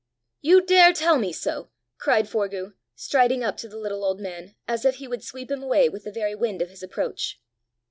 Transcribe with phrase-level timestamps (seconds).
[0.41, 1.69] "You dare tell me so!"
[1.99, 5.61] cried Forgue, striding up to the little old man, as if he would sweep him
[5.61, 7.39] away with the very wind of his approach.